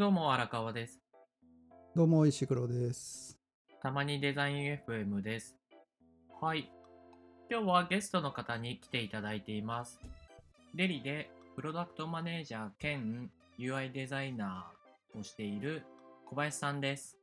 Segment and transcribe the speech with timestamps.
[0.00, 0.98] どうも荒川です。
[1.94, 3.38] どうも石黒です。
[3.82, 5.58] たまにデザイン FM です。
[6.40, 6.72] はい。
[7.50, 10.00] 今日はゲストの方に来ていただいています。
[10.74, 15.82] デリでプロダクトマネージャー兼 UI デザイナーをしている
[16.24, 17.18] 小林さんです。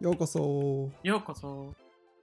[0.00, 0.88] ようこそ。
[1.02, 1.74] ようこそ。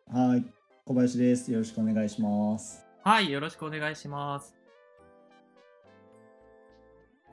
[0.09, 0.45] はい、
[0.85, 1.51] 小林です。
[1.51, 2.85] よろしくお願いします。
[3.03, 4.60] はい、よろしくお願いします。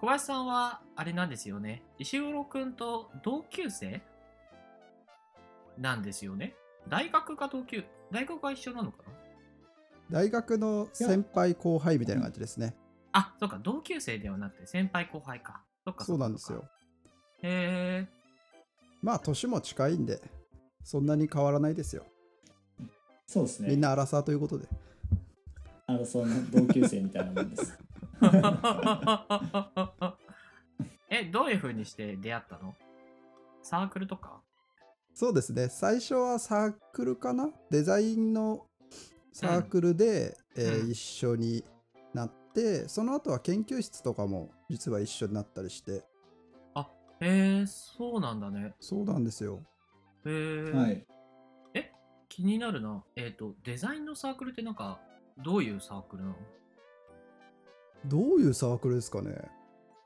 [0.01, 1.83] 小林さんは、あれなんですよね。
[1.99, 4.01] 石黒くんと同級生？
[5.77, 6.55] なんですよね。
[6.89, 9.13] 大学が同級、大学が一緒なのかな？
[10.09, 12.77] 大学の先輩後輩みたいな感じですね。
[13.11, 15.65] あ、そうか、同級生ではなくて先輩後輩か。
[15.85, 16.65] そっかそうなんですよ。。
[17.43, 18.09] へえ。
[19.03, 20.21] まあ年も近いんで、
[20.85, 22.05] そんなに変わらないですよ。
[23.27, 23.71] そうですね。
[23.71, 24.69] みんなアラサーということで。
[25.89, 27.77] あのその同級生みたいなもんです。
[31.11, 32.75] え、どういう風にして出会ったの？
[33.63, 34.43] サークルとか？
[35.15, 35.69] そうですね。
[35.69, 37.51] 最初はサークルかな？
[37.71, 38.67] デザインの
[39.33, 41.65] サークルで、えーうん一緒に
[42.15, 46.05] なって、その後は研究室とかも実は一緒になったりして、
[47.21, 48.75] へえ、そうなんだね。
[48.81, 49.63] そうなんですよ。
[50.25, 50.73] へえ。
[50.73, 51.05] はい。
[52.29, 53.03] 気になるな。
[53.17, 55.01] えっ、と、デザインのサークルってなんか、
[55.39, 56.37] どういうサークルなの？
[58.07, 59.35] どういうサークルですかね？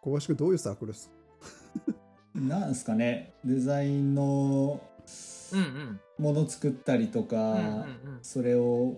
[0.00, 1.10] 小林君どういうサークルです？
[2.34, 3.32] なんですかね？
[3.44, 4.80] デザインの
[5.52, 6.00] うんうん。
[6.18, 8.18] もの作ったりとか、うんうんうん。
[8.22, 8.96] それを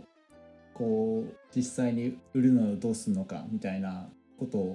[0.75, 4.75] こう実際に売るのをどうするのかみたいなことを。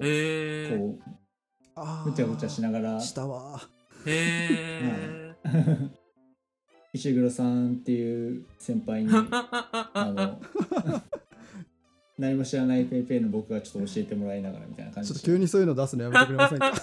[1.76, 3.60] あうごちゃごちゃしながらしたわ。
[4.06, 5.34] へえ。
[6.92, 10.40] 石黒さんっていう先輩に あの
[12.20, 16.70] 何も知らないペイペイの僕がちょっと教えてもらいながらみたいな感じでちょっと急にそういうの出すのやめてくれませんか？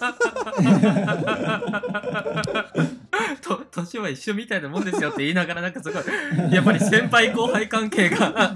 [3.44, 6.04] と年は一緒みたいなもんですよって言いながらなんかすごい
[6.52, 8.54] やっぱり先輩後輩関係が。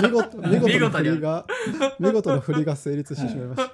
[0.00, 1.46] 見事見事な見事に振りが
[1.98, 3.72] 見事な振りが成立してしまいました。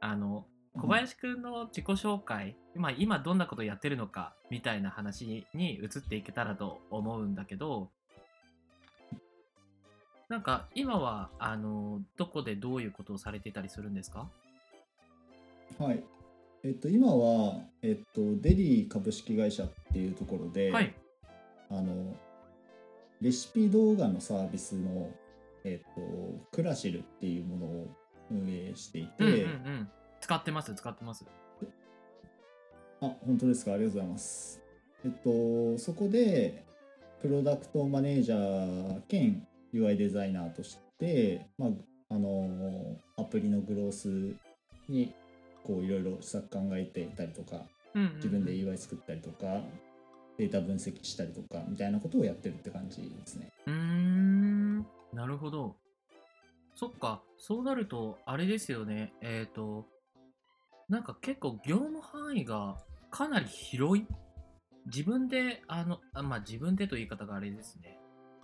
[0.00, 7.90] あの小林くんの自己紹介、まあ、今どんなことやってるのかみたいな話に移っていけたらと思うんだけど
[10.28, 14.28] なんか今はあのどこでどういうことをされてたりするんですか？
[15.78, 16.04] はい。
[16.64, 20.92] えっと、今は、えっと、デリー株式会社っていうところで、はい。
[21.70, 22.16] あの、
[23.20, 25.08] レシピ動画のサービスの、
[25.64, 26.00] えっと、
[26.50, 27.86] クラシルっていうものを
[28.30, 29.88] 運営していて、うんうんうん。
[30.20, 30.74] 使ってます？
[30.74, 31.24] 使ってます？
[33.00, 33.74] あ、本当ですか？
[33.74, 34.60] ありがとうございます。
[35.04, 36.64] えっと、そこで、
[37.22, 41.70] プロダクトマネージャー兼 UI デザイナーとして、まあ、
[42.10, 44.34] あの、アプリのグロース
[44.88, 45.14] に、
[45.64, 47.62] こう、いろいろ施策考えていたりとか、
[47.94, 49.60] うんうんうん自分で UI 作ったりとか、
[50.36, 53.48] データ分析したりとか、みたいなことをやってるって感じですね。
[53.66, 54.78] うーん
[55.12, 55.76] なるほど。
[56.74, 59.12] そっか、そうなると、あれですよね。
[59.20, 59.86] えっ、と、
[60.88, 62.78] なんか結構業務範囲が
[63.10, 64.06] かなり広い。
[64.86, 67.98] 自分で、あの、あまあ自分でという言い方があれですね。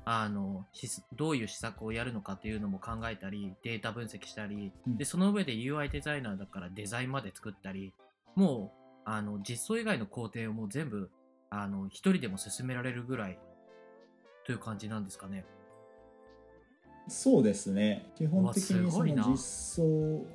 [0.07, 7.95] あの、しどういう施策をやるのかっていうのも考えたり、データ分析したり、うんで、その上で UI デザイナーだからデザインまで作ったり、
[8.35, 11.11] もう、あの、実装以外の工程をもう全部、
[11.51, 13.39] あの、一人でも進められるぐらい
[14.45, 15.47] という感じなんですかね。
[17.09, 18.11] そうですね。
[18.17, 20.27] 基本的にそすごいなの実装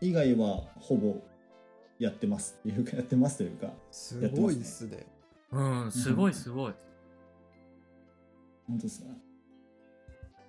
[0.00, 1.16] 以外はほぼ
[1.98, 5.06] やってますっていうか、やってますというか、すごいですね。
[5.50, 6.74] うん、すごいすごい。
[8.66, 9.16] 本当ですね。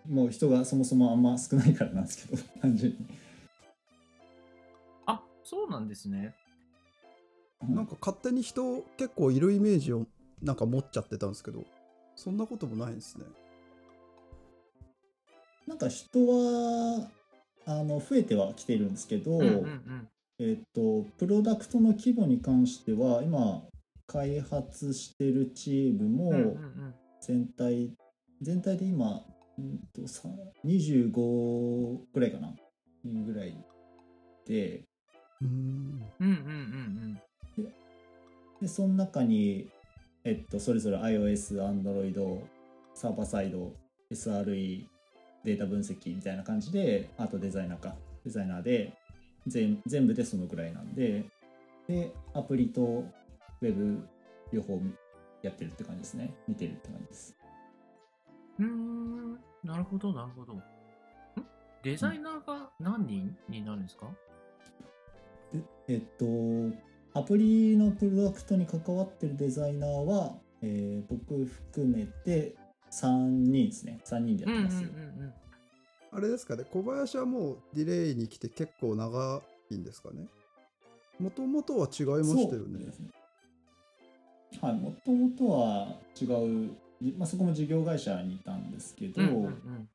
[0.09, 2.97] もう人がそもそもあんま少ないからなんですけど、 単純に。
[5.05, 6.35] あ、そうなんですね。
[7.61, 10.05] なんか勝手に人結構いるイメージを
[10.41, 11.63] なんか持っちゃってたんですけど、
[12.15, 13.25] そんなこともないんですね。
[15.65, 17.09] なんか人は
[17.65, 20.09] あの増えてはきてるんですけど、うんうんうん。
[20.39, 23.63] えっと、プロダクトの規模に関しては、今、
[24.07, 26.57] 開発してるチームも
[27.21, 27.93] 全体、
[28.43, 29.21] 全体で今、
[29.57, 30.27] うんとさ
[30.65, 32.53] 25ぐらいかな
[33.03, 33.55] 人ぐらい
[34.45, 34.83] で、
[35.41, 35.49] うーん。
[36.19, 37.19] うんうんうん
[38.61, 39.69] で、その中に、
[40.23, 42.41] えっと、それぞれ iOS、Android、
[42.93, 43.73] サーバーサイド、
[44.09, 44.85] SRE、
[45.43, 48.93] データ分析みたいな感じで、あとデザイナーか、デザイナーで、
[49.47, 51.25] 全全部でそのぐらいなんで、
[51.87, 54.07] で、アプリとウェブ
[54.53, 54.81] 両方
[55.41, 56.33] やってるって感じですね。
[56.47, 57.35] 見てるって感じです。
[58.59, 59.33] うーん、
[59.63, 60.53] なるほどなるほど。
[60.53, 60.63] ん？
[61.83, 64.07] デザイナーが何人になるんですか、
[65.51, 66.25] でえっと
[67.19, 72.55] アプリのプロダクトに関わってるデザイナーは、えー僕含めて
[72.91, 73.99] 3人ですね。
[74.05, 75.33] 3人でやってます、ん
[76.11, 79.41] あれですかね、小林はもうディレイに来て結構長
[79.71, 80.27] いんですかね？
[81.19, 82.85] もともとは違いましたよね。
[84.61, 85.87] はいもともとは
[86.19, 86.82] 違う、じ
[87.17, 89.89] まあ、そこも事業会社にいたんですけど、うんうんうん。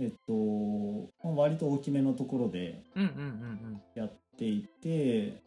[0.00, 5.42] えっとまあ割と大きめのところでうんうんうんやっていて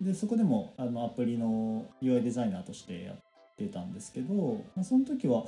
[0.00, 3.16] でそこでもあのアプリの UI デザイナーとしてやっ
[3.56, 5.44] てたんですけど、まあ、その時は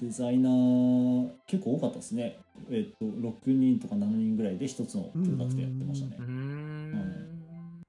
[0.00, 2.38] デザイナー結構多かったですね、
[2.70, 6.16] えっと、6人とか7人ぐらいで一つのプロダクトやってましたね。
[6.18, 7.84] うんうーん。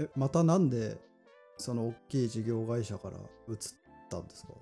[0.00, 0.96] え、またなんで
[1.56, 3.16] その大きい事業会社から
[3.48, 3.56] 移っ
[4.18, 4.52] たんですか？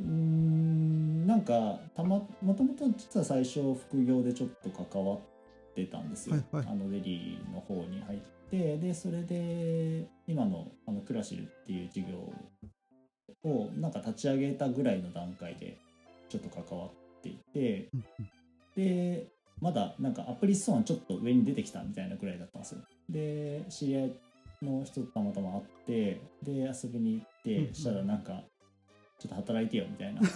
[0.00, 5.20] うーんなんかたまもともと実は最初副業でちょっと関わっ
[5.74, 6.66] てたんですよ、はいはい。
[6.68, 8.18] あのデリーの方に入っ
[8.50, 12.32] てでそれで今のあのクラシルっていう事業
[13.44, 15.76] をなんか立ち上げたぐらいの段階で
[16.28, 16.90] ちょっと関わっ
[17.22, 18.30] ていてうんうん。
[18.76, 19.26] で
[19.60, 22.80] まだなんかアプリストアのちょっと上に出てきたみたいなぐらいだったんですよ。
[23.10, 24.12] で知り合い
[24.62, 27.26] の人とたまたま会ってで遊びに行っ
[27.68, 28.42] てしたらなんか
[29.18, 30.20] ちょっと働いてよみたいな。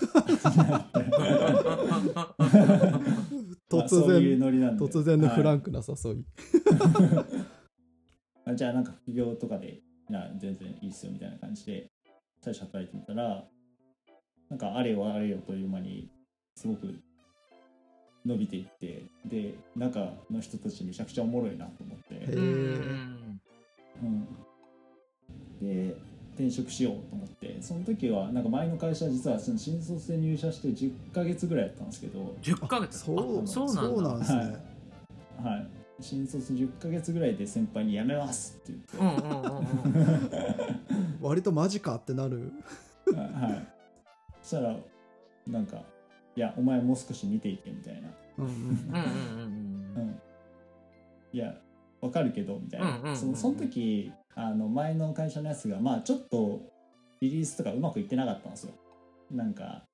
[3.70, 4.84] 突まあそういう然、ノリなんで。
[4.84, 6.24] 突然のフラはいンクな誘い。
[8.44, 11.90] あじゃあなんか副業とかでな全然いいっすよみたいな感じで
[12.40, 13.44] 最初働いてみたら
[14.50, 16.10] なんかあれよあれよという間に
[16.56, 16.92] すごく
[18.26, 23.21] 伸びていってで中の人たちめちゃくちゃおもろいなと思って、へ
[24.02, 24.28] うん
[25.60, 25.94] で
[26.34, 32.99] 転職しようと思ってその時はなんか前の会社実はその新卒で入社して10ヶ月ぐらいやったんですけど、10ヶ月？
[32.99, 33.64] そうあそ
[33.94, 34.56] うなんですね。
[35.43, 35.66] はい、
[36.00, 42.52] 新卒10ヶ月ぐらいで先輩に辞めますって言って、うんうんうんうん 割とマジかってなる。
[43.14, 43.69] はい。
[44.43, 44.76] そしたら、
[45.46, 45.82] なんか、
[46.34, 48.08] いや、お前もう少し見ていけみたいな。
[48.38, 50.20] うんうんうんうんうんうん。
[51.32, 51.55] いや、
[52.02, 53.16] わかるけど、みたいな。
[53.16, 56.60] そのその時、あの、前の会社のやつが、まあ、ちょっと、
[57.20, 58.72] リリースとかうまくいってなかったんですよ。
[59.31, 59.84] なんか、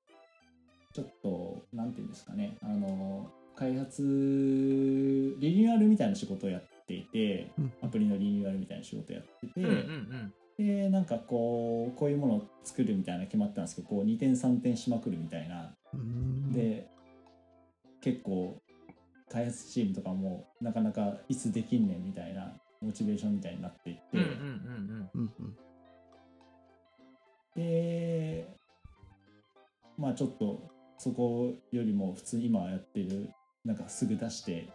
[0.95, 7.73] ちょっと、なんていうんですかね、あの、開発、リニューアルみたいな仕事をやっていて、うん。
[7.83, 10.35] アプリのリニューアルみたいな仕事をやってて、うんうんうん。
[10.59, 15.73] でなんかこうこういうものを作るみたいなの決まったんですけどこう2点3点しまくるみたいな。
[15.95, 16.53] うん。
[16.53, 16.89] で
[18.01, 18.61] 結構
[19.31, 25.57] 開発チームとかもなかなかいつできんねんみたいなモチベーションみたいになっていって、うんうんうんうんうん
[27.57, 28.47] で
[29.97, 30.63] まあちょっと
[30.97, 33.31] そこよりも普通に今やってる
[33.65, 34.69] なんかすぐ出して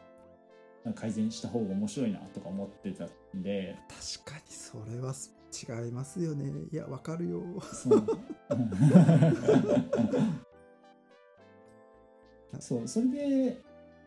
[0.95, 3.05] 改善した方が面白いなとか思ってた
[3.37, 5.13] んで確かにそれは
[5.53, 6.51] 違いますよね。
[6.71, 7.43] いや、わかるよ。
[7.61, 8.03] そう
[12.59, 13.61] そうそれで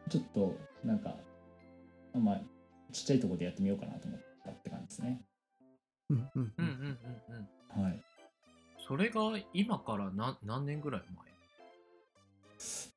[0.08, 1.14] ちょっとなんか
[2.14, 2.40] まあ
[2.92, 5.20] ちっちゃいところでやってみようかなと思ったって感じですね。
[6.10, 6.52] うんうんうん。
[6.58, 6.98] うんうん
[7.28, 7.84] うんうん。
[7.84, 8.00] はい。
[8.86, 9.20] それが
[9.52, 11.02] 今から何何年ぐらい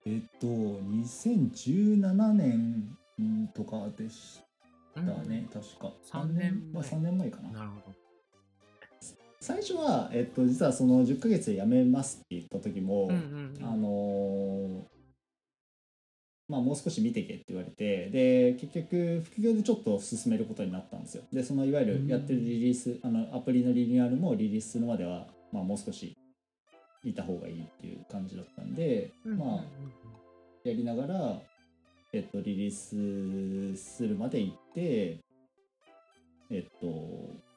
[0.05, 4.41] えっと2017年うんとかでし
[4.95, 5.91] 前たね、確か。
[6.03, 6.73] 三年前。
[6.73, 7.51] まあ、3年前かな。
[7.51, 7.95] なるほど。
[9.41, 13.65] 最初は、えっと、実はその10ヶ月で辞めますって言った時も、うんうんうん。
[13.65, 14.98] あのー
[16.49, 21.23] まあもう少し見てけって言われてで結局副業でちょっと進めることになったんですよ。
[21.31, 26.17] でそのいわゆるやってるリリース、あのアプリのリニューアルもリリースするまでは、まあ、もう少し
[27.03, 29.63] いた方がいいっていう感じだったんで、まあ
[30.63, 31.41] やりながら、
[32.11, 35.19] えっと、リリースするまで行って
[36.49, 37.48] えっと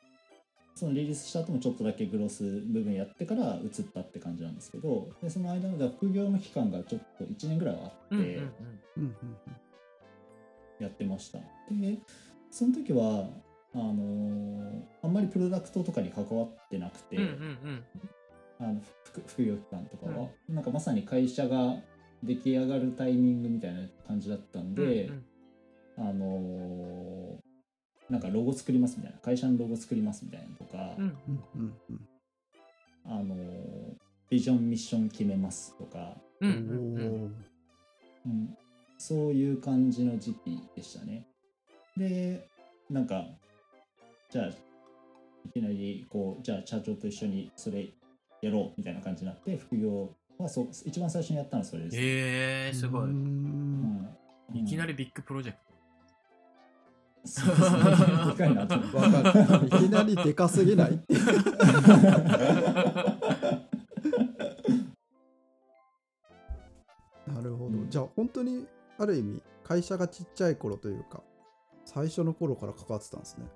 [0.82, 8.46] そのリリースした後もちょっとだけグロス部分やってから移ったって感じなんですけどでその間の副業の期間がちょっと1年ぐらいはあって、うんうんうんうん
[8.96, 9.36] うん
[10.80, 11.38] やってました。
[11.38, 11.44] で
[12.50, 13.28] その時は
[13.72, 17.34] あのーあんまりプロダクトとかに関わってなくて、うんうんう
[17.70, 17.84] ん。
[18.58, 21.76] あの副副業期間とかは、なんかまさに会社が
[22.24, 25.24] 出来上がるタイミングみたいな感じだったんで、うん。
[25.98, 27.41] あのー
[28.12, 32.09] なんかロゴ作りますみたいな会社のロゴ作りますみたいなのとか、うんうんうんうん
[33.04, 33.38] あのー
[34.28, 37.31] ビジョンミッション決めますとか、うんうんうんおー
[38.25, 38.57] うん、
[38.97, 41.26] そういう感じの時期でしたね。
[41.99, 42.49] で
[42.88, 43.26] なんか
[44.31, 44.54] じゃあい
[45.52, 47.90] きなりこうじゃあ社長と一緒にそれ
[48.40, 51.97] やろうみたいな感じになって副業をはそう一番最初にやったのはそれです。
[51.99, 53.02] えー、すごい。
[53.02, 53.12] うーん
[54.54, 55.71] うんいきなりビッグプロジェクト。
[57.24, 59.66] そうですねでかいなと思ってわかる。
[59.66, 61.00] いきなりでかすぎない？
[67.26, 67.78] なるほど。
[67.78, 68.66] うんじゃあ本当に
[68.98, 71.22] ある意味会社がちっちゃい頃というか
[71.84, 73.46] 最初の頃から関わってたんですね。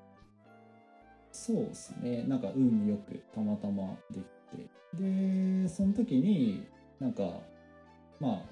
[1.32, 4.22] そうですねなんか運よくたまたまでき
[4.56, 6.66] てでその時に
[6.98, 7.24] なんか
[8.20, 8.42] まあ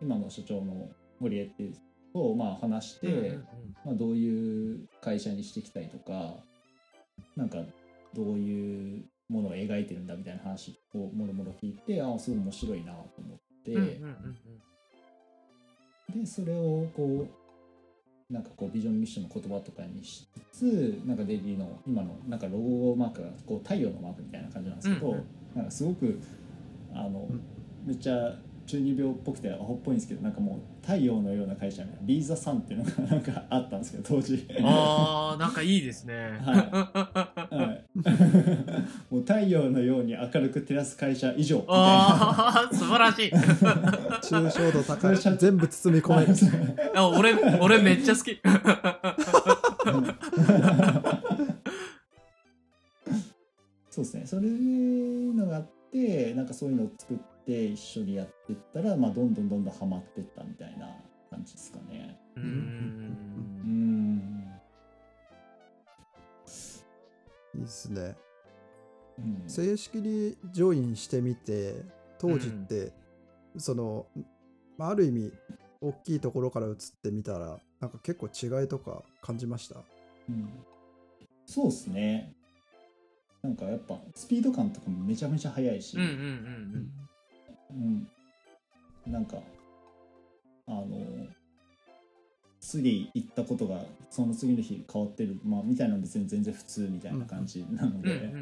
[0.00, 0.88] 今の所長の
[1.20, 1.80] 堀江っていう人
[2.12, 3.44] とまあ話して、うんうんうん。
[3.84, 6.34] まあ、どういう会社にしていきたいとか
[7.36, 7.58] なんか
[8.14, 14.36] どういうものを描いてるんだみたいな話をもろもろ聞いてああすごい面白いなと思って、うんうんうん
[16.12, 17.24] でそれをこ
[18.28, 25.24] うなんかこうビジョンミッションの言葉とかにしつつなんかデイリーの今のなんかロゴマークがこう太陽のマークみたいな感じなんですけど、うんうん。
[25.54, 26.20] なんかすごく
[26.92, 27.40] あの、うん
[27.86, 28.34] めっちゃ
[28.70, 34.46] 中二病っぽくてアホっぽいんですけどなんかもう太陽のような会社みたいなリーザさんっていうのがなんかあったんですけど当時。
[34.62, 36.38] あー、なんかいいですね。
[36.44, 38.02] はい、
[39.12, 41.82] もう太陽のように明るく照らす会社以上みたいな。
[41.82, 43.32] あー、素晴らしい。
[43.32, 45.16] 抽象度高い。
[45.36, 46.34] 全部包み込める。
[46.94, 48.40] あ俺、俺めっちゃ好き。
[53.90, 60.96] そうですねそういうのがあってなんかそういうのを作って一緒にやってったら、まあ、どんどんどんどんハマってったみたいな
[61.30, 62.18] 感じですかね。
[62.36, 62.42] うー。
[62.42, 62.50] うん。
[63.66, 64.60] ん。
[67.56, 68.16] いいですね。
[69.18, 69.42] うん。
[69.48, 71.84] 正式にジョインしてみて
[72.18, 72.92] 当時って、
[73.58, 74.06] その、
[74.78, 75.32] まあ、ある意味
[75.80, 79.82] 大きいところから移ってみたらなんか結構違いとか感じました？
[80.28, 80.48] うん。
[81.46, 82.32] そうですね
[83.42, 86.12] なんかやっぱスピード感とかもめちゃめちゃ速いし、うんうんう
[87.74, 88.06] ん
[89.06, 89.38] うん、なんか
[90.66, 90.86] あの
[92.60, 93.80] 次行ったことが
[94.10, 98.32] その次の日変わってる、まあ、みたいなのは別に全然普通みたいな感じなので、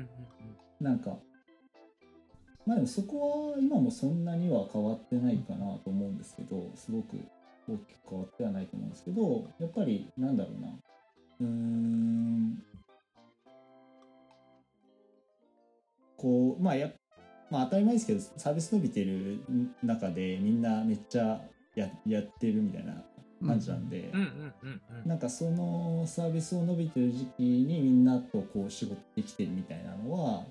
[0.81, 1.17] なんか
[2.67, 7.17] まあでもそこは今もそんなには変わってないかなと思うんですけどすごく
[7.69, 10.69] 大きく変わってはないと思うんですけどやっぱりなんだろうな。
[11.41, 12.63] うーん
[16.19, 16.91] こうまあや
[17.51, 19.41] まあ当たり前ですけどサービス伸びてる
[19.83, 21.41] 中でみんなめっちゃ
[21.75, 23.03] ややってるみたいな
[23.47, 24.21] 感じなんで、うん。
[24.21, 25.09] うんうんうん。
[25.09, 30.45] なんかそのサービスを伸びてる時期にみんなとこう仕事できてるみたいなのは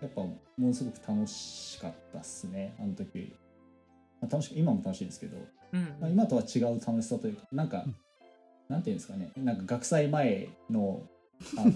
[0.00, 3.34] やっぱものすごく楽しかったっすねあの時、
[4.20, 5.36] まあ、楽し今も楽しいですけど、
[5.72, 7.96] うんまあ、今とは違う楽しさというかなんか、うん。
[8.68, 11.02] なんていうんですかねなんか学祭前の
[11.56, 11.72] あの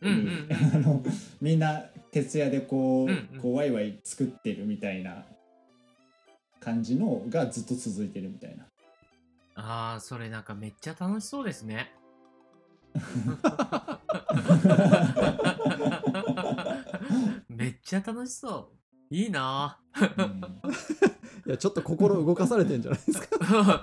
[0.00, 0.48] うんうん。
[0.74, 1.02] あの
[1.40, 5.24] みんな徹夜でこう,、うんうんこうワイワイ作ってるみたいな
[6.60, 8.64] 感じのがずっと続いてるみたいな
[9.56, 11.92] ああ、それなんかめっちゃ楽しそうですね。
[17.48, 18.70] めっちゃ楽しそ
[19.10, 19.14] う。
[19.14, 20.40] いいなぁうん
[21.46, 23.80] いやちょっと心動かされてんじゃないですか？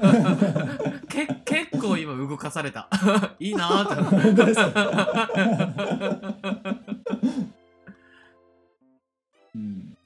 [1.09, 2.87] け結構今動かされた。
[3.39, 4.01] いいなぁって。
[9.55, 9.97] うん。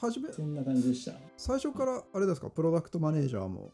[0.00, 1.12] はじめそんな感じでした。
[1.36, 3.70] 最初からあれですかプロダクトマネージャーも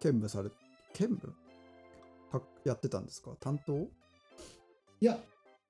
[0.00, 0.50] 兼務され
[0.92, 1.32] 兼務
[2.32, 3.30] かやってたんですか？
[3.40, 3.86] 担当？
[5.00, 5.18] いや、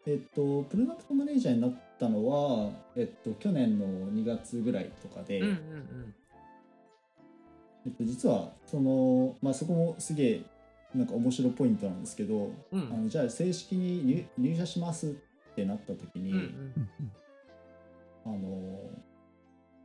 [0.06, 6.14] えっと、プロダクトマネージャーになったのは、えっと、去年の2月ぐらいとかで、うんうんうん。
[7.86, 10.42] えっと、実は、その、まあ、そこもすげえ、
[10.94, 12.80] なんか面白いポイントなんですけど、うん。
[12.90, 17.12] あのじゃあ正式に入入社しますってなった時に、うんうん
[18.28, 18.90] あの、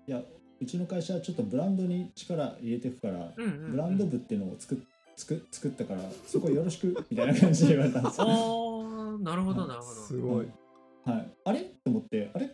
[0.07, 0.21] いや、
[0.61, 3.71] うちの会社はちょっとブランドに力入れていくから、うんうんうん。
[3.71, 4.77] ブランド部っていうのを作っ
[5.15, 8.27] 作作ったから、そこよろしくみたいな感じで言われたんですよ。
[8.29, 10.01] おーなるほどなるほど。
[10.01, 10.47] すごい。
[11.05, 12.49] はい、あれと思ってあれ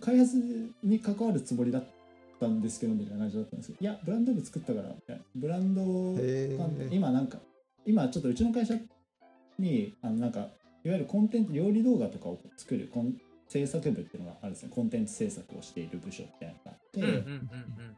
[0.00, 0.36] 開発
[0.82, 1.84] に関わるつもりだっ
[2.38, 5.22] たんですけどみたいな感じだったんですけどいやブランド部作ったからみたいな。
[5.34, 7.38] ブランド今なんか
[7.86, 8.74] 今ちょっとうちの会社
[9.58, 10.48] にあのなんかいわ
[10.84, 13.14] ゆるコンテンツ料理動画とかを作るコン
[13.48, 14.70] 制作部っていうのがあるんですね。
[14.74, 17.18] コンテンツ制作をしている部署みたいなのがあって、うんうんう
[17.82, 17.96] ん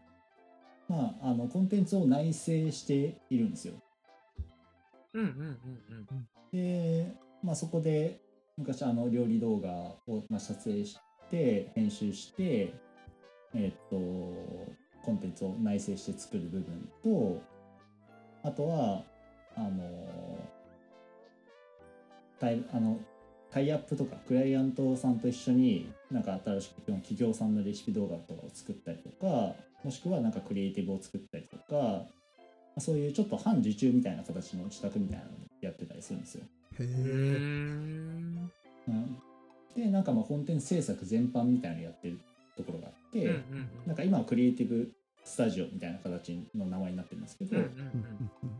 [0.88, 3.74] まああのコンテンツを内製しているんですよ。
[5.14, 6.06] うんうんうんうん。
[6.10, 7.12] うんで、
[7.42, 8.20] まあ、そこで
[8.56, 9.68] 昔あの料理動画
[10.06, 10.98] をまあ撮影し
[11.30, 12.72] て編集して
[13.54, 13.96] えっと
[15.02, 17.42] コンテンツを内製して作る部分と
[18.42, 19.02] あとは
[19.56, 20.38] あの
[22.38, 22.98] タイあの
[23.50, 32.04] タイアップとかクライアントさんと一緒になんか新しく企業さんのレシピ動画とかを作ったりとかもしくはなんかクリエイティブを作ったりとか
[32.78, 36.44] そういうちょっと半受注みたいな形の自宅みたいなのをやってたりするんですよ。
[36.78, 36.84] へえ。
[36.84, 38.50] ん
[38.88, 39.18] うん、
[39.74, 42.18] でなんかまあコンテンツ制作全般みたいなのやってる
[42.56, 44.92] ところがあって、うんうんなんか今はクリエイティブ
[45.24, 47.80] スタジオみたいな形の名前になってるんですけど、うんうんうん
[48.42, 48.56] うん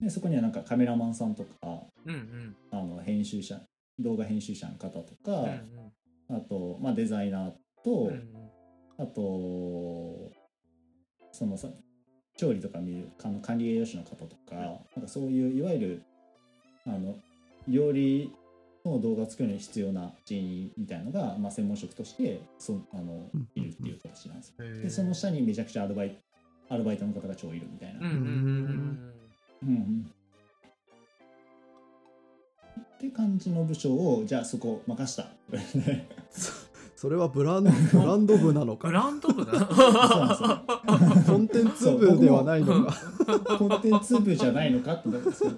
[0.00, 1.48] でそこにはなんかカメラマンさんとか
[2.06, 2.56] うんうん。
[2.70, 3.60] あの編集者
[3.98, 5.92] 動画編集者の方とか、うん
[6.30, 7.52] あと、まあ、デザイナー
[7.84, 8.50] と、うんうん。
[8.96, 10.32] あと
[11.32, 11.68] そのさ
[12.36, 16.02] 調理とか見るあの管理栄養士の方とかなんかそういういわゆる
[16.86, 17.16] あの
[17.68, 18.32] 料理
[18.84, 24.82] の動画を作るのに必要な人員みたいなのが、まあ、専門職としてそあのうんいるっていう形なんですよ。
[24.82, 26.16] でその下にめちゃくちゃアルバイ
[26.68, 28.00] アルバイトの方が超いるみたいな。
[28.00, 29.12] うんうんうん。
[29.62, 30.12] うんうん
[33.04, 35.28] って感じの部署をじゃあそこ任した。
[36.96, 38.88] それはブラン ブランド部なのか。
[38.88, 39.66] ブランド部だ
[41.26, 42.94] コンテンツ部ではないのか。
[43.58, 45.56] コンテンツ部じゃないのかって思うんですけど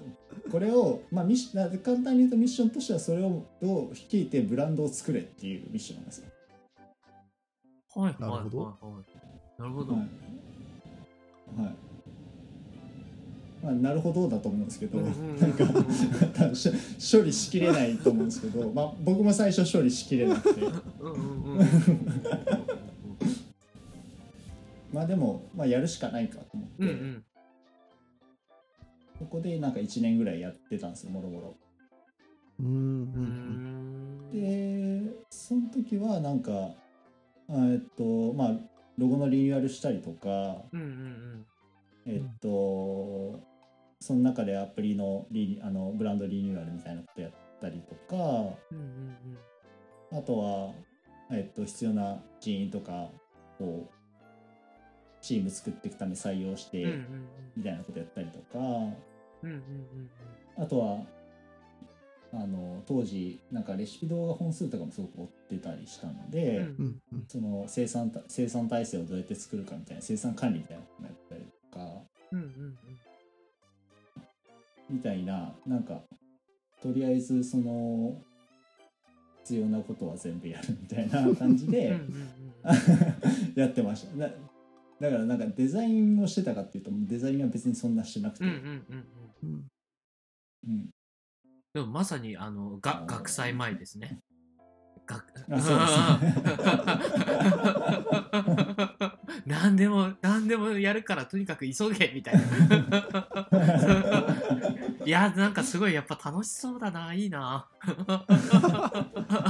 [0.51, 6.27] これを、まあ、ミッシ簡単に言うとミッションとしてはそれをを率いてブランドを作れっていうミッションなんですよ。
[7.95, 8.11] はい。
[8.11, 8.59] はいなるほど。
[8.59, 8.85] はい。
[8.85, 9.03] はい。
[9.59, 9.93] なるほど。
[9.93, 10.01] はい。
[11.61, 11.86] はい
[13.67, 15.39] まあ、なるほどだと思うんですけど、うんうんうん。
[15.41, 15.65] なんか
[17.11, 20.61] 処理しきれないと思うんですけど、まあ、僕も最初処理しきれなくて。
[21.01, 21.67] うんうんうん。
[24.93, 27.23] まあでも、まあ、やるしかないかと思って、うんうん。
[29.19, 31.55] ここでなんか1年ぐらいやってたんですよもろもろ。
[32.61, 34.29] うんううん。
[34.29, 36.73] んでその時はなんか
[37.49, 38.59] あえっとまあ
[38.97, 41.45] ロゴのリニューアルしたりとかうんうん。
[42.05, 43.45] えっと
[43.99, 48.15] その中でアプリのリニあのブランドリニューアルみたいなことやったりとか
[48.71, 49.37] うんうん
[50.11, 50.73] あとは、
[51.31, 53.09] えっと、必要な人員とか
[53.59, 53.89] を
[55.21, 58.59] チーム作っていくために採用して、うんうんみたいなことやったりとか。
[58.59, 59.61] うんうんうん
[60.59, 61.05] あとは
[62.33, 67.25] あの当時なんかレシピ動画本数とかもすごく追ってたりしたので、うんうんうん。
[67.27, 71.85] その生産た生産体制をどうやって作るかみたいな生産管理みたいなこともやったりとか。
[72.31, 72.77] うんうん
[74.89, 76.01] みたいななんか
[76.81, 78.21] とりあえずその
[79.43, 81.97] 必要なことは全部やるみたいな 感じで
[83.55, 84.15] やってました。
[84.15, 84.29] な
[84.99, 88.45] だからなんかデザインをしてたかっていうとデザインは別にそんなしてなくて、
[91.73, 94.19] でもまさにあのが学祭前ですね。
[95.05, 95.77] 学あそう
[99.47, 102.41] 何でも何でもやるからとにかく急げみたいな。
[105.05, 107.65] いやなんかすごいやっぱ楽しそうだないいな。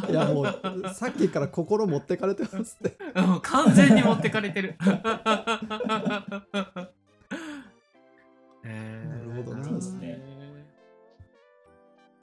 [0.07, 0.62] いやもう
[0.93, 2.95] さっきから心持ってかれてますって。
[3.15, 4.75] うん完全に持ってかれてる。
[4.79, 4.86] え
[9.03, 10.21] ーなるほどなそうですね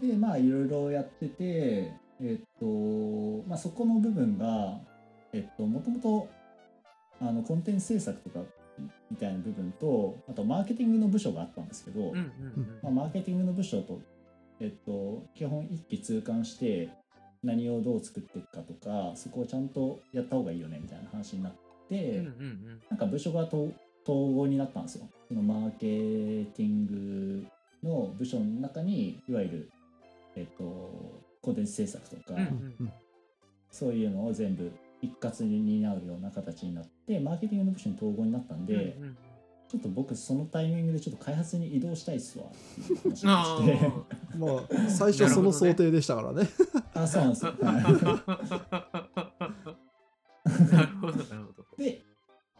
[0.01, 4.79] でまあいろいろやっててえっとまあそこの部分が
[5.33, 6.29] えっともともと
[7.25, 8.45] あのコンテンツ制作とか
[9.11, 12.13] みたいな部分とあとマーケティングの部署があったんですけど、
[12.83, 14.01] まあ、マーケティングの部署と、
[14.61, 16.91] えっと、基本一気通貫して
[17.43, 21.53] 何をどう作っていくかとかそこをちゃんとやった方がいいよねみたいな話になっ
[21.89, 22.23] て、
[22.91, 23.71] なんか部署がと
[24.07, 25.09] 統合になったんですよ。
[25.29, 27.47] そのマーケティング
[27.83, 29.71] の部署の中にいわゆる、
[30.37, 32.39] えっと、コンテンツ制作とか、
[33.71, 34.71] そういうのを全部
[35.05, 39.17] 一括に担うような形になってマーケティングの部署に統合になったんで、うんうん
[39.67, 42.49] ちょっと僕そのタイミングでちょっと開発に移動したいっすわっ
[42.85, 46.47] ていう話あをしてー まあ最初その想定でしたからね。
[46.95, 47.55] あそうなんですよ。
[47.61, 47.75] はい
[50.71, 51.65] なるほどなるほど。
[51.77, 52.05] で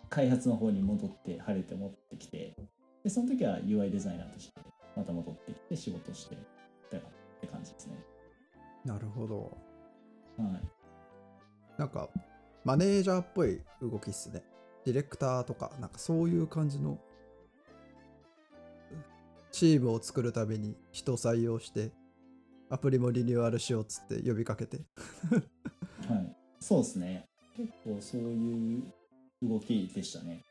[0.09, 2.57] 開発の方に戻って晴れて持ってきて
[3.05, 4.61] でその時は UI デザイナーとして
[4.97, 6.37] また戻ってきて仕事して
[6.91, 7.01] たっ
[7.41, 8.03] て感じですね。
[8.85, 9.57] なるほど。
[10.37, 10.69] はい
[11.79, 12.09] なんか
[12.65, 14.43] マネージャーっぽい動きっすね。
[14.85, 16.99] ディレクターとか、なんかそういう感じの
[19.53, 21.93] チームを作るために人採用して、
[22.71, 24.79] アプリもリニューアルしようっつって呼びかけて。
[26.09, 27.29] はい、そうですね。
[27.57, 28.83] 結構そういう
[29.43, 30.43] 動きでしたね。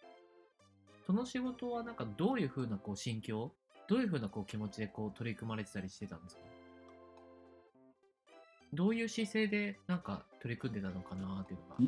[1.06, 3.52] その仕事はなんかどういうふうなこう心境
[3.90, 6.42] どういうふうなこう気持ちでこう取り組まれてたりしてたんですか？
[8.72, 11.88] どういう姿勢でなんか取り組んでたのかなっていうの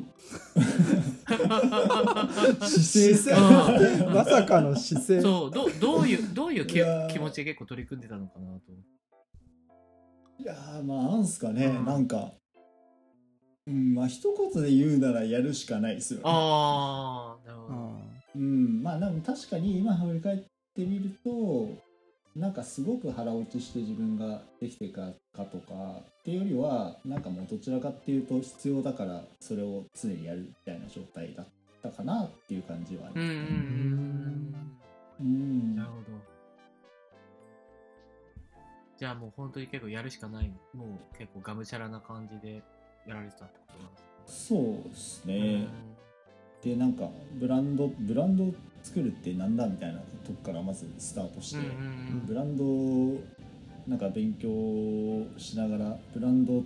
[1.28, 2.66] が。
[2.66, 5.20] 姿勢あまさかの姿勢。
[5.20, 6.78] そうどうどういうどういう気
[7.18, 8.72] 持ちで結構取り組んでたのかなと。
[10.38, 11.84] いやーまあなんすかね、うん。
[11.84, 12.32] なんか。
[13.66, 16.22] うんまあ一言で言うならやるしかないですよね。
[16.24, 17.74] ああなるほど。
[17.74, 17.98] あ
[18.36, 20.38] うんまあでも確かに今振り返っ
[20.74, 21.74] てみると
[22.36, 31.46] なんかすごく腹落ちして自分ができてかかとかっていうよりはなんかもうどちらかっていうと必要だからそれを常にやるみたいな状態だっ
[31.82, 33.58] たかなっていう感じはありうんうんますね。
[35.20, 35.76] うんうん。
[35.76, 36.02] なるほど。
[38.98, 40.52] じゃあもう本当に結構やるしかない。
[40.74, 42.62] もう結構がむしゃらな感じで
[43.06, 44.82] やられてたってことなんですね。
[44.84, 45.68] そうですね。
[46.62, 48.54] でなんかブランドブランドを
[48.86, 51.66] 作るってなんだみたいなとこからまずスタートして、
[52.26, 53.20] ブランドを
[53.88, 54.48] なんか勉強
[55.38, 56.62] しながらブランド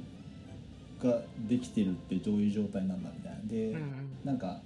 [1.02, 3.38] ができてるってどういう状態なんだみたいな。
[3.46, 3.74] で、
[4.22, 4.60] なんか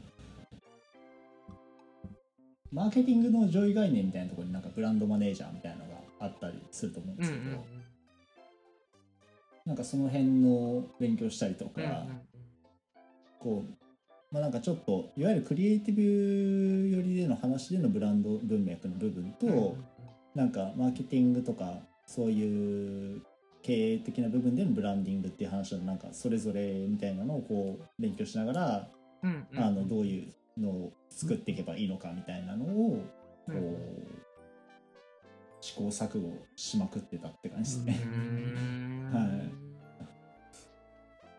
[2.72, 7.64] マーケティングの上位概念みたいなところになんかブランドマネージャーみたいなのがあったりすると思うんですけど、
[9.64, 11.80] なんかその辺の勉強したりとか、
[13.38, 13.83] こう
[14.34, 19.84] まあなんかちょっといわゆるクリエイティブ寄りでの話でのブランド文脈の部分と、うん
[20.34, 21.74] なんかマーケティングとか
[22.08, 23.22] そういう
[23.62, 28.88] 経営的な部分でのブランディングっていう話のなんかそれぞれみたいなのをこう勉強しながら、
[29.22, 32.98] うんうんあのどういうのを作っていけばいいのかみたいなのを
[33.46, 33.76] こう、うんうん。
[35.60, 37.94] 試行錯誤しまくってたって感じですね。
[39.14, 39.26] はい。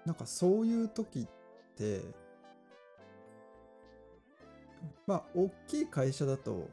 [0.07, 1.27] なんかそういう時っ
[1.75, 1.99] て
[5.07, 6.69] まあ大きい会社だと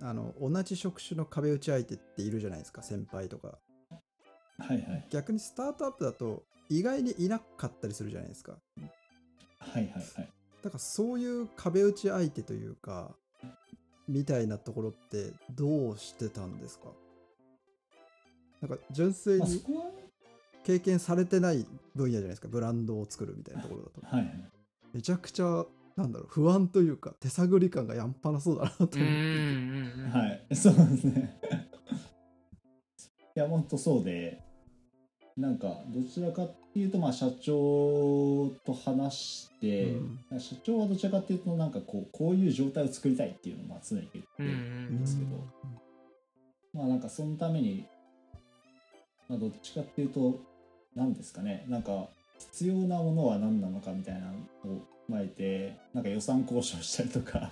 [0.00, 3.58] あの同じ職種の壁打ち相手っているじゃないですか先輩とか。
[4.58, 5.06] はいはい。
[5.10, 8.52] 逆にスタートアップだと意外にいなかったりするじゃないですか。
[9.58, 10.04] はいはいはい。
[10.62, 13.14] だからそういう壁打ち相手というか
[14.08, 16.86] みたいなところってどうしてたんですか？
[18.62, 19.62] なんか純粋に
[20.64, 22.48] 経験されてない分野じゃないですか。
[22.48, 24.16] ブランドを作るみたいなところだと。
[24.16, 24.50] はいはい。
[24.94, 25.64] めちゃくちゃ
[25.96, 31.40] なんだろう不安というか手探り感がやんぱなそうだなと思って、はい、そうですね。
[33.36, 34.42] いや、ほんとそうで、
[35.36, 39.92] なんか、どちらかっていうと、まあ、社長と話して、
[40.30, 40.40] うん。
[40.40, 45.36] 社長はどちらかっていうと、なんかこう、こういう状態を作りたいっていうのをまあ常に言ってるんんですけど、
[46.72, 47.84] まあ、なんかそのために、
[49.28, 50.40] まあ、どっちかっていうと、
[50.94, 54.32] 何ですかね、なんか、必要なものは何なのかみたいな
[54.64, 57.50] のを踏まえて、なんか予算交渉したりとか。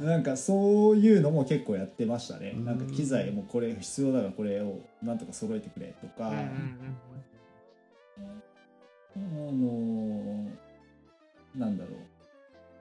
[0.00, 2.54] なんかそういうのも結構やってましたね。
[2.56, 2.64] うん。
[2.64, 6.48] なんか機材もこれ必要だからこれをなんとか揃えてくれとか、うんうん
[9.16, 10.50] あの
[11.56, 11.94] なんだろう。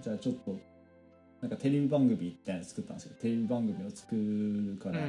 [0.04, 0.56] じゃあちょっと
[1.42, 5.04] なんかテレビ番組みたいなの作ったんですけど、テレビ番組を作るから、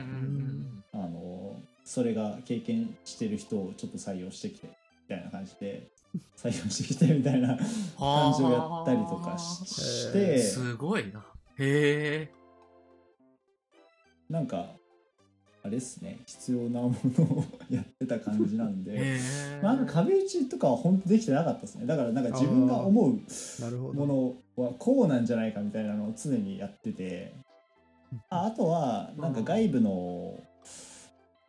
[0.95, 4.69] あのそれが経験してる人をちょっと採用してきて
[5.09, 5.89] みたいな感じで
[6.37, 11.25] 採用してきてみたいな感じをやったりとかしして、すごいな。
[11.59, 12.33] へえ
[14.29, 14.67] なんか
[15.63, 16.21] あれですね。
[16.27, 19.19] 必要なものをやってた感じなんで。
[19.63, 21.87] まあ、あの壁打ちとかは本当できてなかったですね。
[21.87, 23.15] だからなんか自分が思う
[23.61, 23.95] なるほど。
[23.95, 24.07] も
[24.57, 27.35] のはこうなんじゃないかみたいなのを常にやってて。
[28.31, 30.39] ああとはなんか外部の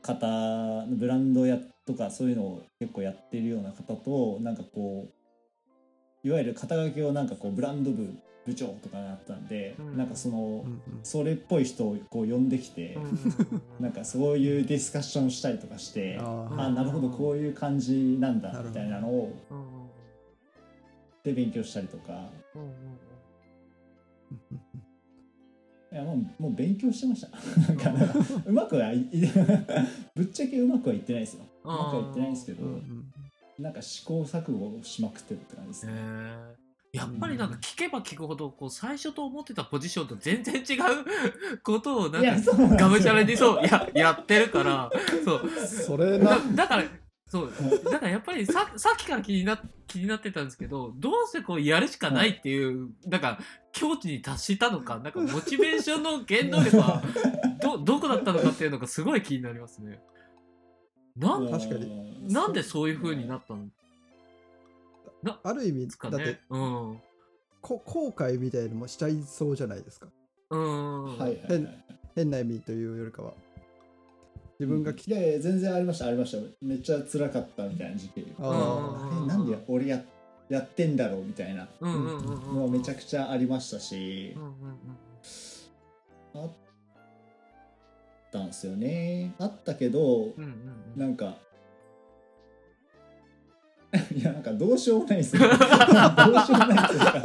[0.02, 1.58] 方ブランドや
[1.90, 5.08] とかそういうのを結構やってるような方となんかこ
[6.24, 8.14] ういわゆる肩書きをなんかこうブランド部
[8.46, 9.98] 部長とかなったんで、うん。
[9.98, 10.82] なんかそのうんうん。
[11.04, 16.18] それっぽい人をこう呼んできて、うんなんかそういうディスカッションしたりとかして。
[16.20, 19.34] あなるほどこういう感じなんだみたいなのを
[21.24, 22.30] で勉強したりとか。
[25.92, 27.30] いやもうもう勉強してました。
[28.46, 29.06] うまくはい
[30.16, 32.66] ぶっちゃけうまくはいってないですようまくはいってないんですけど
[33.60, 44.92] なんか試行錯誤をしまくってるって感じですへねえやっぱりなんか聞けば聞くほどこう最初と思ってたポジションと全然違う ことをなんかがむしゃらにそうややってるから
[45.24, 45.50] そう。
[45.68, 46.32] それな。
[46.32, 46.84] だだから
[47.28, 47.54] そう。
[47.84, 53.40] だからやっぱりささっきから気にな気になってたんですけどどうせこうやるしかないっていう、なんか
[53.72, 57.04] 境地に達したのかなんかモチベーションの原動力は
[57.62, 60.00] どどこだったのかっていうのがすごい気になりますね。
[61.20, 61.52] なんうん。
[61.52, 62.34] 確かに。
[62.34, 63.72] なんでそういう風になったん
[65.44, 66.40] ある意味ですかだってね。
[66.50, 67.00] うん。
[67.62, 70.08] こ後悔みたいのもしちゃいそうじゃないですか。
[70.50, 71.04] うん。
[71.06, 71.38] はいはいはい。
[71.48, 71.84] 変
[72.16, 73.34] 変な意味というよりかは。
[74.60, 76.38] 自分がきいやいや全然ありましたありました。
[76.62, 78.34] めっちゃ辛かったみたいな時期。
[78.40, 79.26] あー。
[79.26, 80.02] えなんで俺や
[80.50, 82.56] やってんだろうみたいなうんうんうんうん。
[82.56, 84.34] のはめちゃくちゃありましたし。
[84.36, 84.98] うんうんうん
[86.36, 86.48] あ
[88.30, 89.34] ったんですよね。
[89.40, 90.50] あったけどうんうん
[90.96, 91.00] うん。
[91.00, 91.36] なんか
[94.16, 97.18] いやなんかどうしようもないですよ どうしようもないっていうか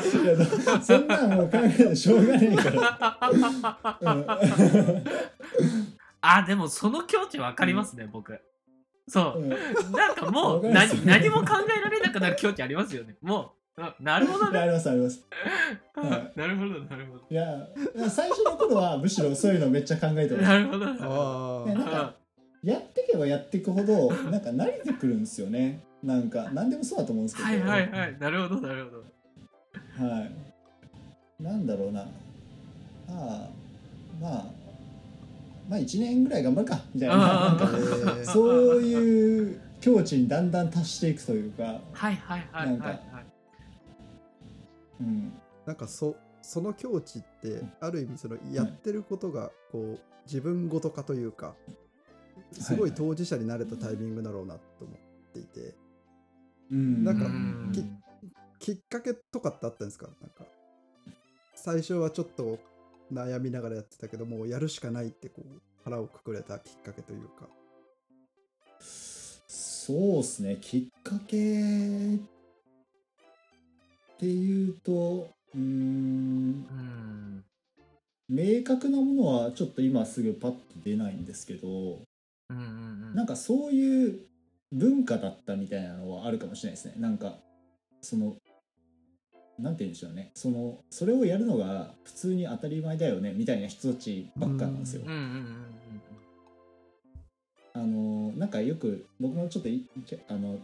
[0.00, 0.46] いやだ
[0.82, 3.18] そんなんもう考えてしょうがないから、
[4.00, 4.24] うん。
[6.22, 8.40] あでもその境地わかりますね、僕。
[9.08, 9.40] そう。
[9.40, 9.50] うん。
[9.92, 13.16] なんかもう何何も考えられなくなる境地ありますよね。
[13.20, 14.58] もうあなるほどね。
[14.60, 15.26] ありますあります。
[15.94, 16.38] はい。
[16.38, 17.24] なるほどなるほど。
[17.30, 17.68] いや
[18.08, 22.14] 最初の頃はむしろそういうのめっちゃ考えてますなるほどあねなんか
[22.62, 25.80] やっていけばやっていくほどなんか慣れてくるんですよね。
[26.02, 27.48] なんか何でもそうだと思うんですけど。
[27.48, 28.16] はいはいはい。
[28.18, 30.06] なるほどなるほど。
[30.06, 30.30] はい。
[31.42, 32.06] なんだろうな。
[33.08, 33.48] まあ
[34.20, 34.44] まあ
[35.68, 36.80] まあ1年ぐらい頑張るか。
[36.94, 38.24] みたいななんかえー。
[38.24, 42.78] そういう境地にだんだん達していくというか、はいはいはいはい。
[42.78, 43.00] はい
[45.00, 45.32] うん、
[45.66, 51.54] なんかそその境地ってある意味そのやってることがこう自分ごと化というか
[52.52, 54.98] すごい当事者になれたタイミングだろうなと思っ
[55.32, 55.74] ていて。
[56.70, 57.04] うん。
[57.04, 57.26] なんか
[58.60, 60.06] きっかけとかってあったんですか？
[60.20, 60.44] なんか
[61.54, 62.58] 最初はちょっと
[63.12, 67.48] 悩みながらやってたけどもうやるしかないってこう腹をくくれたきっかけというか。
[68.78, 70.58] そうですね。
[70.60, 72.18] きっかけ
[74.20, 77.44] っていうとうーんうん。
[78.28, 82.62] 明確なものはちょっと今すぐパッと出ないんですけどうんうん
[83.08, 83.14] うん。
[83.14, 84.20] なんかそういう
[84.72, 86.94] 文化だったみたいなのはあるかもしれないですね。
[86.98, 87.38] なんか
[88.02, 88.36] その
[89.58, 90.32] なんて言うんでしょうね。
[90.34, 95.02] そのそれをやるのが普通に当たり前だよねみたいな人たちばっかなんですよ。
[95.06, 95.56] うんうんうん
[97.72, 99.88] あのなんかよく僕もちょっとい
[100.28, 100.58] あの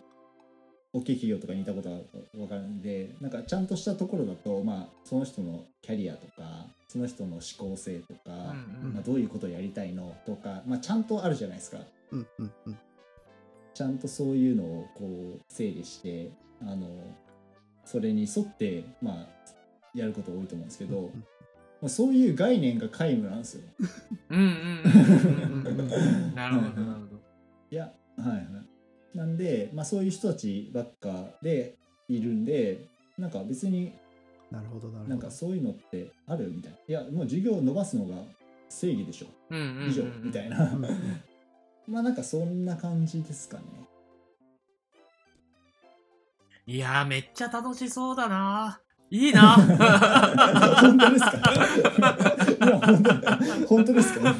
[0.97, 1.97] 大きい企業とかにいたことが
[2.35, 8.95] 分かるんでなんかちゃんとしたところだと、まあ、その人のキャリアとかその人の思考性とか、うんうん。
[8.95, 10.15] まあ、どういうことをやりたいの？
[10.25, 11.79] とか、まあ、ちゃんとあるじゃないですか。
[12.13, 12.79] うんうんうん。
[13.75, 15.05] ちゃんとそういうのをこ
[15.37, 16.31] う整理して
[16.63, 16.89] あの
[17.85, 19.27] それに沿って、まあ、
[19.95, 21.25] やること多いと思うんですけど、うん
[21.83, 23.63] まあ、そういう概念が皆無なんですよ。
[24.31, 26.33] うんうんうんうんうん。
[26.35, 27.21] なるほどなるほど。
[27.71, 28.76] いや、はいはい。
[29.17, 31.75] なんで、まあそういう人たちばっかで
[32.09, 32.87] いるんで、
[33.19, 33.93] なんか別に
[34.51, 36.79] なるほどなるほどなんかそういうのってあるみたいな。
[36.87, 38.23] いや、もう授業を伸ばすのが
[38.69, 39.27] 正義でしょ。
[39.51, 40.71] うんうんうんうん以上、みたいな。
[41.89, 43.63] まあなんかそんな感じですかね。
[46.67, 49.53] いやーめっちゃ楽しそうだないいな
[50.81, 51.31] 本当ですか？
[52.67, 54.35] いや、本当本当ですか？